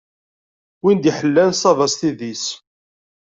[0.81, 2.45] Win d-iḥellan ṣṣaba s tidi-s.